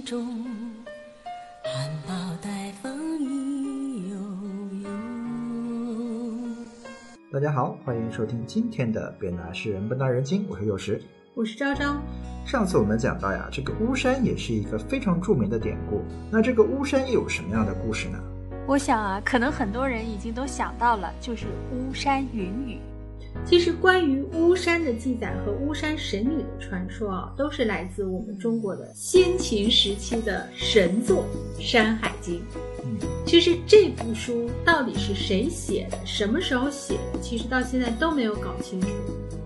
[0.00, 0.26] 林中，
[1.62, 2.10] 含苞
[2.42, 2.90] 待放
[3.20, 4.16] 意悠
[4.82, 4.88] 悠。
[7.30, 11.02] 大家好，欢迎收听今天的《别拿诗人不拿人精》，我是幼时。
[11.34, 12.00] 我是昭昭，
[12.46, 16.00] 上次我们讲到呀，这个巫山也是一个非常著名的典故。
[16.32, 18.18] 那这个巫山又有什么样的故事呢？
[18.66, 22.78] 我想啊，可能很多人已经都想到了，就是巫山云雨。
[23.46, 31.24] 其实关于巫山的记载和巫山神女的传说啊，都是来自我们中国的先秦时期的神作
[31.60, 32.36] 《山海经》。
[32.84, 38.88] 嗯，其实这部书到底是谁写的，什么时候写的，其实到现在都没有搞清楚。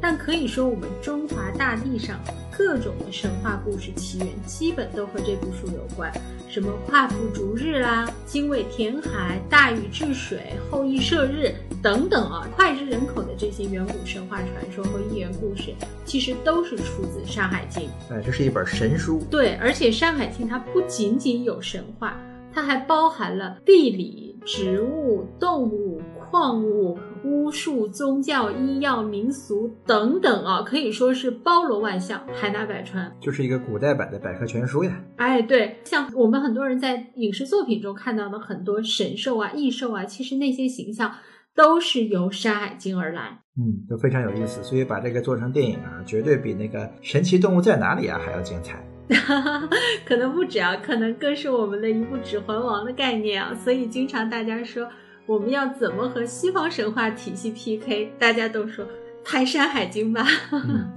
[0.03, 2.21] 但可以说，我们中华大地上
[2.57, 6.13] 各种的神话故事起源，基本都和这部书有关。
[6.55, 11.53] 什么夸父逐日啦，精卫填海，大禹治水，后羿射日
[11.83, 15.75] 等等啊，脍炙人口的这些远古神话传说和寓言故事，
[16.05, 17.83] 其实都是出自《山海经》。
[18.09, 19.21] 哎，这是一本神书。
[19.29, 22.17] 对，而且《山海经》它不仅仅有神话。
[22.53, 35.03] 它还包含了地理、植物、动物、矿物、巫术、宗教、医药、民俗等等啊，可以说是包罗万象，海纳百川，就是一个古代版的百科全书呀。
[35.17, 41.13] 哎，对，像我们很多人在影视作品中看到的很多神兽啊、异兽啊，其实那些形象
[41.55, 43.41] 都是由《山海经》而来。
[43.57, 48.85] 嗯，都非常有意思，所以把这个做成电影啊，绝对比那个《神奇动物在哪里》啊还要精彩。
[50.05, 54.89] 可能不止啊，可能更是我们的一部《指环王》的概念啊，所以经常大家说
[55.27, 58.87] 我们要怎么和西方神话体系 PK，大家都说
[59.25, 60.27] 拍《山海经》吧。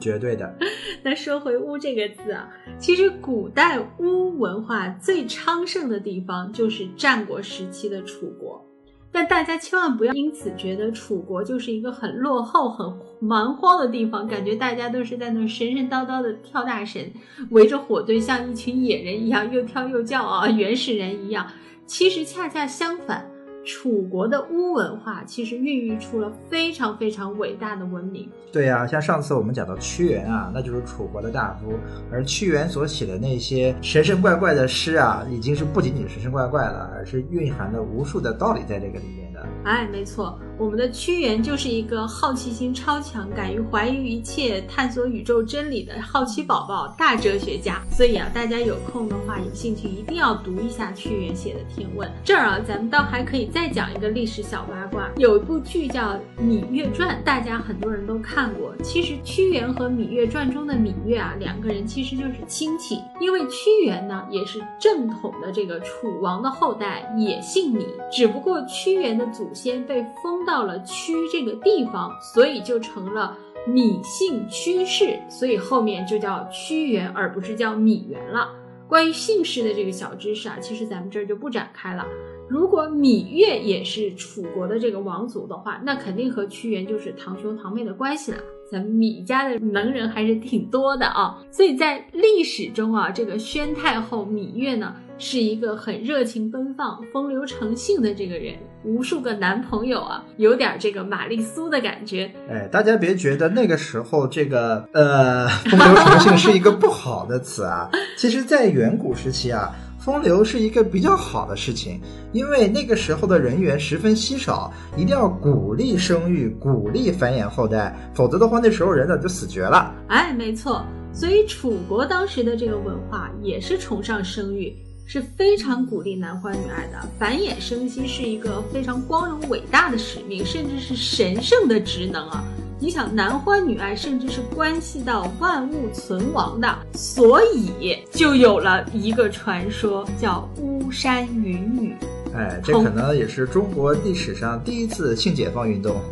[0.02, 0.53] 绝对的。
[1.02, 8.61] 那说回“巫”这个字啊，其实古代巫文化最昌盛的地方就是战国时期的楚国。
[9.09, 12.86] 但大家千万不要因此觉得楚国就是一个很落后、很
[13.22, 17.10] 蛮荒的地方，感觉大家都是在那神神叨叨的跳大神，
[17.52, 21.48] 围着火堆像一群野人一样又跳又叫啊，原始人一样。
[21.86, 23.26] 其实恰恰相反。
[23.67, 28.30] 楚国的巫文化其实孕育出了非常非常伟大的文明。
[28.50, 31.73] 对呀，像上次我们讲到屈原啊，那就是楚国的大夫，
[32.10, 39.45] 而屈原所写的那些神神怪怪的诗啊，已经是不仅仅神神怪怪了，而是蕴含了无数的道理在这个里面的。
[39.66, 47.81] 哎，没错，我们的屈原就是一个好奇心超强、敢于怀疑一切、探索宇宙真理的好奇宝宝、大哲学家。
[47.91, 52.09] 所以啊，大家有空的话、有兴趣，一定要读一下屈原写的《天问》。
[52.23, 53.45] 这儿啊，咱们倒还可以。
[53.47, 58.73] 再讲一个历史小八卦，有一部剧叫《芈月传》，大家很多人都看过。
[58.83, 62.99] 其实屈原和《芈月传》中的芈月啊，两个人其实就是亲戚。
[63.21, 73.37] 因为屈原呢，也是正统的这个楚王的后代，也姓芈，只不过屈原的祖先被封到了屈这个地方，所以就成了
[73.67, 78.49] 芈姓屈氏，所以后面就叫屈原，而不是叫芈原了。
[78.87, 82.05] 关于姓氏的这个小知识啊，其实咱们这儿就不展开了。
[82.49, 88.37] 如果芈月也是楚国的这个王族的话，那肯定和屈原就是堂兄堂妹的关系了。
[88.71, 102.32] 咱们芈家的能人还是挺多的啊，所以在历史中啊，这个宣太后芈月呢，是一个很热情奔放、风流成性的这个人，无数个男朋友啊，有点这个玛丽苏的感觉。
[102.50, 109.73] 哎，大家别觉得那个时候这个呃风流成性是一个不好的词啊， 其实，在远古时期啊。
[110.00, 111.99] 风流是一个比较好的事情，
[112.32, 119.94] 因为那个时候的人员十分稀少，一定要鼓励生育，鼓励繁衍后代，否则的话，那时候人早就死绝了。
[120.08, 124.73] 哎，没错，所以楚国当时的这个文化也是崇尚生育，
[125.09, 132.44] 是非常鼓励男欢女爱的，繁衍生息是一个非常光荣伟大的使命，甚至是神圣的职能啊。
[132.77, 141.95] 你想男欢女爱，甚至是关系到万物存亡的，所以就有了一个传说，叫巫山云雨。
[142.36, 145.95] 哎，这可能也是中国历史上第一次性解放运动。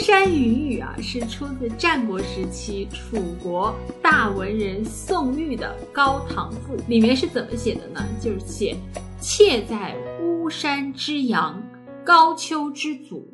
[0.00, 8.02] 山云雨啊，是出自战国时期楚国大文人宋玉的《高唐赋》，里面是怎么写的呢？
[8.18, 8.74] 就是写：
[9.20, 11.62] 妾在巫山之阳，
[12.02, 13.28] 高丘之祖。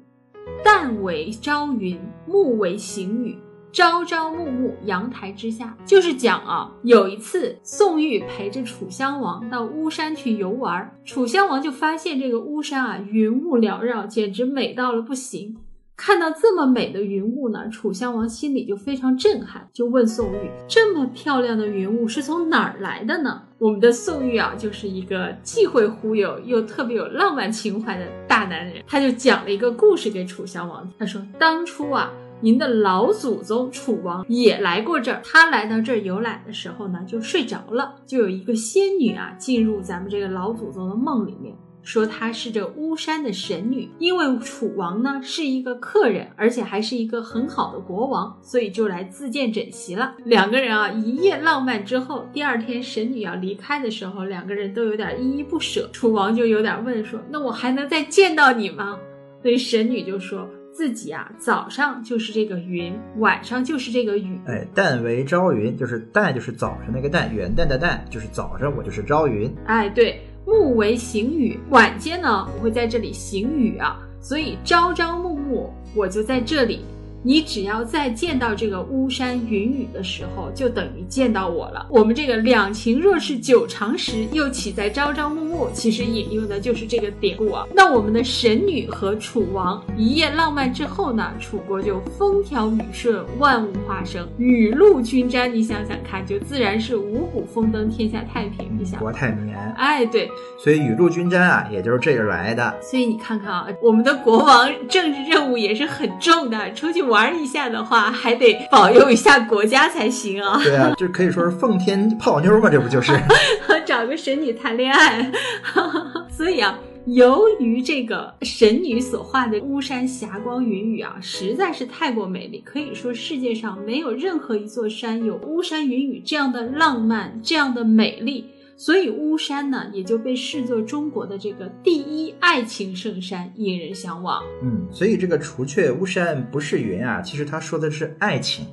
[0.64, 3.38] 旦为朝云，暮为行雨，
[3.72, 15.56] 朝朝暮暮，阳台之下，就是讲啊，有一次宋玉陪着楚襄王到巫山去游玩，楚襄王就发现这个巫山啊，云雾缭绕，简直美到了不行。
[15.96, 30.86] 看到这么美的云雾呢，楚襄王心里就非常震撼，就问宋玉：“这么漂亮的云雾是从哪儿来的呢？”我们的宋玉啊，就是一个既会忽悠又特别有浪漫情怀的大男人，他就讲了一个故事给楚襄王。
[30.98, 32.12] 他说：“当初啊，
[32.42, 35.22] 您的老祖宗楚王也来过这儿。
[35.24, 37.94] 他来到这儿游览的时候呢，就睡着了。
[38.04, 43.88] 就有一个仙女啊，进入咱们这个老祖宗的梦里面，说她是这巫山的神女。
[43.98, 50.14] 因为楚王呢是一个客人，而且还是一个很好的国王，所以就来自荐枕席了。
[50.24, 55.88] 两个人啊，一夜浪漫之后，第二天神女要离开的时候，两个人都有点依依不舍。
[55.92, 58.98] 楚王就有点问说：“那我还能再见到你吗？”
[59.40, 60.46] 所以神女就说。
[60.76, 64.38] 自己啊，早上就是这个云，晚上就是这个雨。
[64.46, 69.50] 哎，旦为朝云，就是旦就是早上那个旦，元旦的旦就是早上，我就是朝云。
[69.64, 76.84] 哎，对，暮为行雨，晚间呢我会在这里行雨啊，所以朝朝暮暮我就在这里。
[77.26, 81.84] 你只要再见到这个巫山云雨的时候，就等于见到我了。
[81.90, 85.68] 我们这个两情若是久长时，又岂在朝朝暮暮？
[85.72, 87.66] 其实引用的就是这个典故啊。
[87.74, 95.52] 那我们的神女和楚王一夜浪漫之后呢，楚国就风调雨顺，万物化生，雨露均沾。
[95.52, 98.68] 你想想看，就自然是五谷丰登，天下太平。
[98.78, 99.72] 你想，国泰民安。
[99.72, 102.72] 哎，对，所以雨露均沾啊，也就是这个来的。
[102.80, 107.15] 所以你看看啊，我们的国王政治任务也是很重的，出去玩。
[107.16, 110.60] 玩一下的话，还得保佑一下国家才行啊！
[110.62, 113.18] 对啊，这可以说是奉天泡妞嘛，这不就是
[113.86, 115.32] 找个神女谈恋爱？
[116.30, 128.50] 所以啊，由于这个神女所画的巫山霞光云雨啊，实在是太过美丽，可以说世界上没有任何一座山有巫山云雨这样的浪漫，这样的美丽。
[128.78, 134.42] 所以巫山呢，也就被视作中国的这个第一爱情圣山，引人向往。
[134.62, 138.66] 嗯，所以这个除却巫山不是云啊，其实他说的是爱情。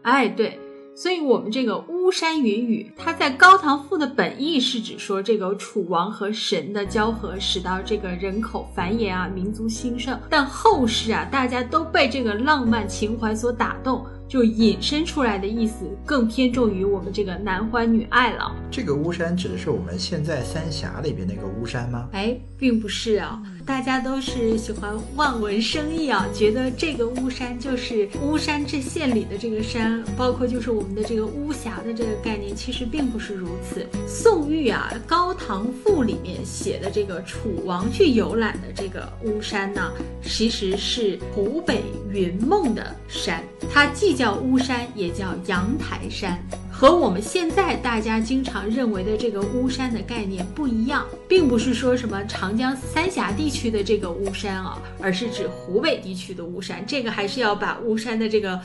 [0.00, 0.58] 哎，对，
[0.96, 10.18] 所以我们这个巫山云雨，它在《高唐赋》的本意是指说这个楚王和神的交合，使到这个人口繁衍啊，民族兴盛。
[10.30, 14.06] 但后世啊，大家都被这个浪漫情怀所打动。
[14.30, 18.54] 就引申出来的意思更偏重于我们这个男欢女爱了。
[18.70, 22.08] 这个巫山指的是我们现在三峡里边那个巫山吗？
[22.12, 23.42] 哎，并不是啊。
[23.66, 33.86] 大家都是喜欢望文生义啊，觉得这个巫山就是巫山这县里的这个山，包括就是我们的这个巫峡的这个概念，其实并不是如此。
[34.06, 39.92] 宋玉啊，《高唐赋》里面写的这个楚王去游览的这个巫山呢，
[40.24, 46.38] 其实是湖北云梦的山，它既叫巫山，也叫阳台山。
[46.70, 56.84] 和我们现在大家经常认为的这个巫山的概念不一样，并不是说什么长江三峡地区的这个巫山啊，而是指湖北地区的巫山。
[56.86, 58.60] 这个还是要把巫山的这个。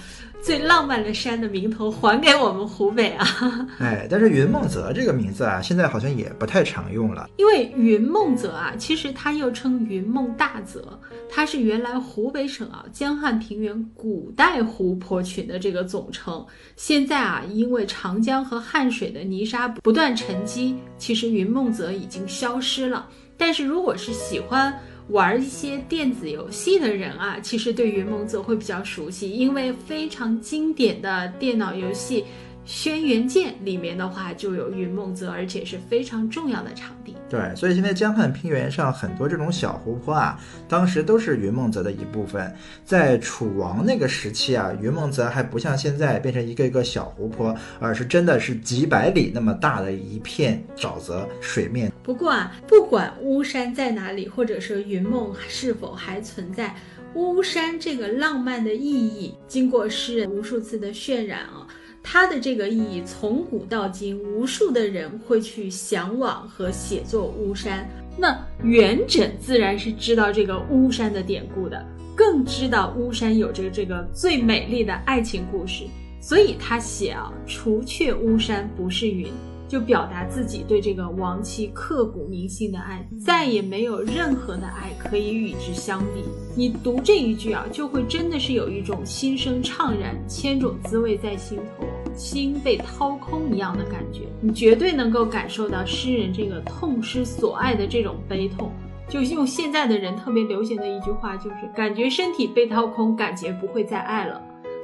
[0.46, 3.26] 最浪漫的山的名头还给我们湖北啊！
[3.82, 7.28] 哎，但是云梦泽这个名字啊，现在好像也不太常用了。
[7.38, 11.00] 因为云梦泽啊，其实它又称云梦大泽，
[11.32, 16.46] 它是原来湖北省啊江汉平原古代湖泊群的这个总称。
[16.76, 23.08] 现在啊，因为长江和汉水的泥沙不断沉积，其实云梦泽已经消失了。
[23.36, 24.72] 但是如果是喜欢，
[25.10, 32.22] 玩一些电子游戏的人啊，其实对云梦泽会比较熟悉，因为非常经典的电脑游戏
[32.66, 37.16] 《轩辕剑》里面的话就有云梦泽，而且是非常重要的场地。
[37.30, 42.54] 对，所以现在江汉平原上很多这种小湖泊啊，当时都是云梦泽的一部分。
[42.84, 51.92] 在楚王那个时期啊，云梦泽还不像现在变成一个一个小湖泊，而是真的是几百里那么大的一片沼泽水面。
[52.02, 56.76] 不过啊，不管巫山在哪里，或者说云梦是否还存在，
[57.14, 61.65] 巫山这个浪漫的意义，经过诗人无数次的渲染啊。
[62.08, 67.90] 它的这个意义，从古到今，无数的人会去向往和写作巫山。
[68.16, 71.84] 那元稹自然是知道这个巫山的典故的，
[72.16, 75.84] 更知道巫山有着这个最美丽的爱情故事，
[76.22, 79.28] 所以他写啊，除却巫山不是云。
[79.76, 86.24] 就表达自己对这个亡妻刻骨铭心的爱，再也没有任何的爱可以与之相比。
[86.56, 94.22] 你读这一句啊，就会真的是有一种心生怅然，千种滋味在心头，心被掏空一样的感觉。
[94.40, 98.72] 你绝对能够感受到诗人这个痛失所爱的这种悲痛。
[99.10, 104.42] 就用现在的人特别流行的一句话，就是感觉身体被掏空，感觉不会再爱了。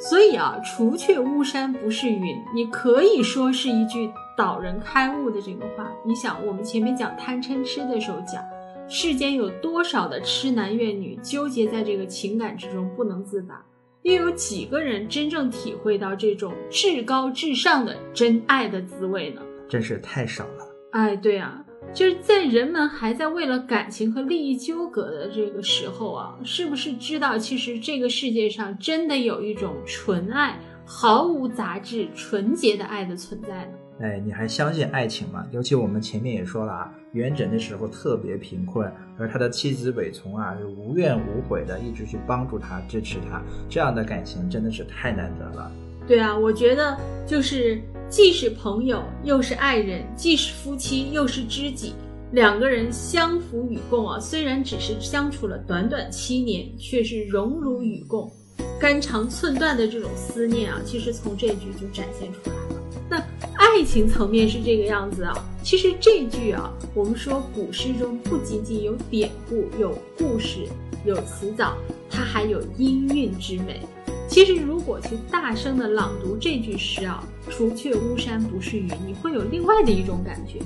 [0.10, 4.12] 所以啊，除却巫山不是云，你可以说是一句。
[4.38, 8.44] 导人开悟的这个话，你想，我们前面讲贪嗔痴的时候讲，
[8.88, 13.64] 世间有多少的痴男怨女纠结在这个情感之中不能自拔，
[14.02, 19.42] 又有几个人真正体会到这种至高至上的真爱的滋味呢？
[19.70, 20.66] 真是太少了。
[20.92, 33.72] 哎，对啊，就是在人们还在为了感情和利益纠葛的这个时候啊，是不是知道其实这个世界上真的有一种纯爱、毫无杂质、纯洁的爱的存在呢？
[34.00, 35.46] 哎，你还相信爱情吗？
[35.52, 45.72] 尤其我们前面也说了啊，元稹的时候特别贫困，而他的妻子韦丛啊是无怨无悔的，一直去帮助他、支持他，这样的感情真的是太难得了。
[46.08, 47.80] 对啊，我觉得就是
[48.12, 51.94] 既是朋友又是爱人，既是夫妻又是知己，
[52.34, 58.30] 两个人相扶与共啊，虽然只是相处了短短七年，却是荣辱与共，
[58.78, 62.84] 肝肠寸断的这种思念啊，其实从这句就展现出来了。
[63.10, 63.18] 那
[63.56, 70.68] 爱情层面是这个样子啊，其实这句啊，我们说古诗中不仅仅有典故、有故事、
[71.06, 71.78] 有词藻，
[72.10, 73.80] 它还有音韵之美。
[74.32, 77.22] 其实如果去大声的朗读这句诗啊
[77.52, 80.60] ，“除却巫山不是云”，你会有另外的一种感觉，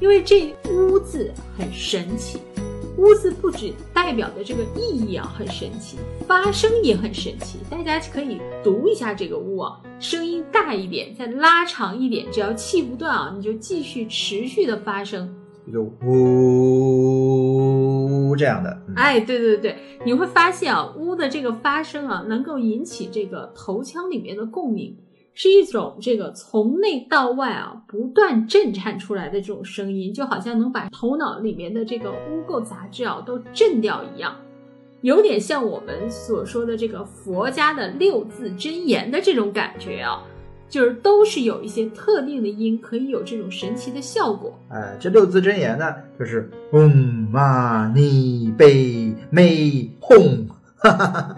[0.00, 2.40] 因为这“巫”字很神奇。
[2.96, 7.58] 屋字不止代表的这个意义啊很神奇，发声也很神奇。
[7.70, 15.32] 大家可以读一下这个屋啊，声音大一点，再拉长一点，只要气不断啊，你就继续持续的发声，
[15.72, 17.33] 就呜
[18.36, 18.82] 这样的。
[18.96, 24.96] 哎，对对对，你会发现啊，屋的这个发声啊，能够引起这个头腔里面的共鸣。
[25.36, 34.36] 是一种这个从内到外啊不断震颤出来的这种声音，就好像能把头脑里面的这个污垢杂质啊都震掉一样，
[35.00, 40.22] 有点像我们所说的这个佛家的六字真言的这种感觉啊，
[40.74, 44.58] 就是都是有一些特定的音可以有这种神奇的效果。
[44.68, 46.90] 哎，这六字真言呢，就是嗡
[47.30, 51.36] 嘛呢呗咪吽，哈哈哈，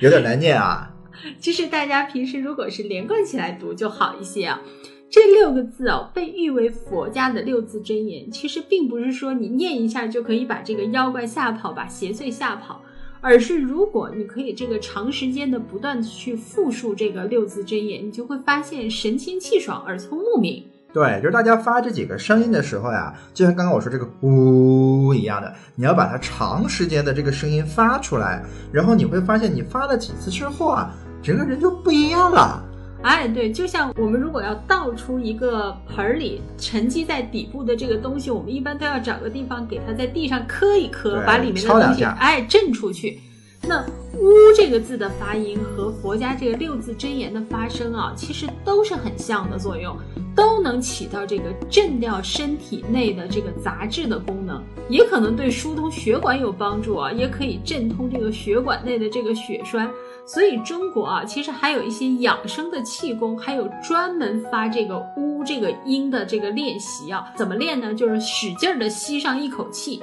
[0.00, 0.92] 有点难念啊。
[1.38, 4.60] 其实大家平时如果是连贯起来读就好一些啊。
[5.08, 8.28] 这六个字哦，被誉为佛家的六字真言。
[8.32, 12.82] 其实并不是说你念一下就可以把这个妖怪吓跑，把邪祟吓跑，
[13.20, 20.64] 而是如果你可以这个长时间的不断去复述这个六字真言，你就会发现神清气爽，耳聪目明。
[20.92, 30.94] 对，就是大家发这几个声音的时候呀，就像刚刚我说这个呜一样的，你要把它长时间的这个声音发出来，然后你会发现你发了几次之后啊。
[31.22, 32.64] 整个人就不一样了，
[33.02, 43.18] 哎，对，就像我们如果要倒出一个盆儿里沉积在底部的这个东西，我们一般都要找个地方给它在地上磕一磕，把里面的东西哎震出去。
[43.62, 43.84] 那
[44.16, 49.94] “乌”这个字的发音和佛家这个六字真言的发声啊，其实都是很像的作用，
[50.34, 59.90] 都能起到这个震掉身体内的这个杂质的功能，也可能对疏通血管有帮助啊，也可以镇通这个血管内的这个血栓。
[60.26, 67.32] 所以中国啊，其实还有一些养生的气功，还有专门发这个“呜”这个音的这个练习啊。
[67.36, 67.92] 怎么练呢？
[67.92, 70.00] 就是使劲的吸上一口气，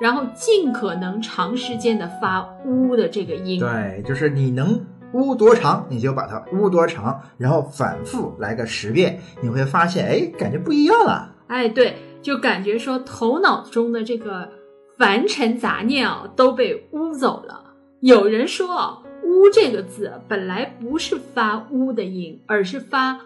[0.00, 3.58] 然后尽可能长时间的发“呜”的这个音。
[3.58, 4.80] 对，就是你能
[5.12, 11.34] 呜多长，你就把它呜多长，然后反复来个十遍，你会发现，哎，感觉不一样了。
[11.48, 14.48] 哎，对，就感觉说头脑中的这个
[14.96, 17.74] 凡尘杂念啊都被呜走了。
[17.98, 19.00] 有人说啊。
[19.24, 23.18] 乌这个字本来不是发乌的音，而是发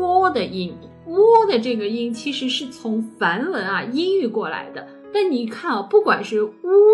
[0.00, 0.74] 窝的音。
[1.06, 4.86] 窝的这个音其实是从梵文啊音译过来的。
[5.14, 6.52] 但你看啊，不管是乌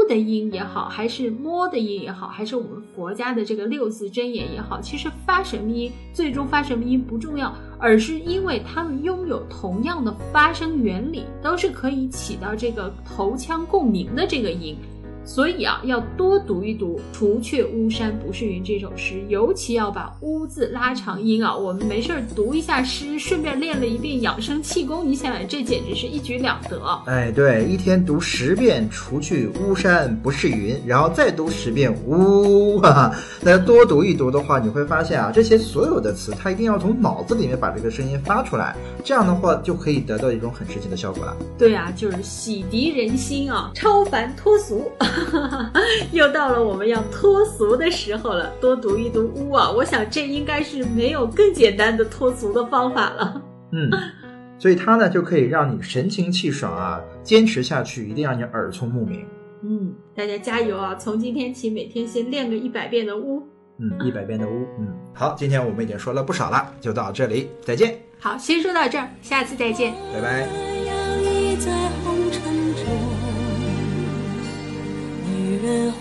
[0.08, 14.76] 的音也好，还是摸的音也好，还是我们佛家的这个六字真言也好，其实发什么音，最终发什么音不重要，而是因为它们拥有同样的发声原理，都是可以起到这个头腔共鸣的这个音。
[15.24, 21.56] 所以啊，要多读一读“除却巫山不是云”这首诗，尤其要把“巫”字拉长音啊。
[21.56, 26.80] 我们没事儿读一下诗，顺便练了一遍养生气功，你想想，这简直是一举两得。
[27.06, 38.74] 哎，对，一天读十遍“除去巫山不是云”，然后再读十遍“巫”，哈哈，那多读一读的话，你会发现啊，这些所有的词，它一定要从脑子里面把这个声音发出来，
[39.04, 41.36] 这样的话就可以得到一种很神奇的效果了。
[41.56, 44.90] 对啊，就是洗涤人心啊，超凡脱俗。
[46.12, 49.70] 又到了我们要脱俗的时候了，多读一读巫啊！
[49.70, 53.42] 我想这应该是没有更简单的脱俗的方法了。
[53.72, 53.90] 嗯，
[54.58, 59.26] 所以它呢就可以让你神清气爽啊，坚持下去一定让你耳聪目明。
[59.62, 60.94] 嗯，大家加油啊！
[60.96, 63.42] 从今天起每天先练个一百遍的巫。
[63.78, 64.66] 嗯，一百遍的巫。
[64.78, 67.98] 嗯，好，今天我们已经说了不少了，就到这里，再见。
[68.18, 70.48] 好，先说到这儿，下次再见，拜拜。
[75.72, 75.96] 人花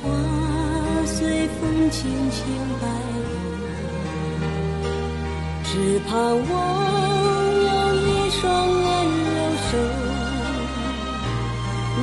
[1.06, 2.44] 随风轻轻
[2.82, 2.84] 摆
[4.42, 4.51] 动，
[5.63, 5.72] 只
[6.10, 6.51] 盼望
[7.63, 8.84] 有一双温
[9.32, 9.38] 柔
[9.72, 9.72] 手，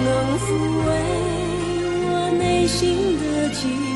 [0.03, 0.07] 能
[0.39, 0.47] 抚
[0.87, 0.89] 慰
[2.11, 2.79] 我内心
[3.21, 3.88] 的寂寞。